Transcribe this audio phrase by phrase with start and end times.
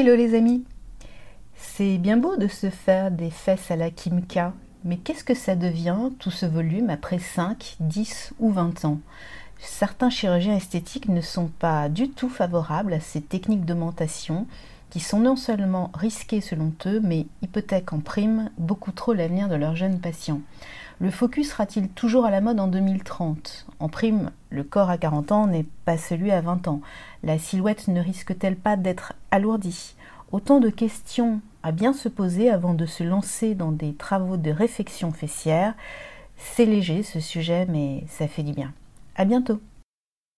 [0.00, 0.62] Hello les amis
[1.56, 4.52] C'est bien beau de se faire des fesses à la Kimka,
[4.84, 9.00] mais qu'est-ce que ça devient tout ce volume après 5, 10 ou 20 ans?
[9.58, 14.46] Certains chirurgiens esthétiques ne sont pas du tout favorables à ces techniques d'augmentation
[14.90, 19.56] qui sont non seulement risquées selon eux, mais hypothèquent en prime beaucoup trop l'avenir de
[19.56, 20.42] leurs jeunes patients.
[21.00, 25.30] Le focus sera-t-il toujours à la mode en 2030 En prime, le corps à 40
[25.30, 26.80] ans n'est pas celui à 20 ans.
[27.22, 29.94] La silhouette ne risque-t-elle pas d'être alourdie?
[30.32, 34.50] Autant de questions à bien se poser avant de se lancer dans des travaux de
[34.50, 35.74] réfection fessière.
[36.36, 38.72] C'est léger ce sujet, mais ça fait du bien.
[39.14, 39.60] À bientôt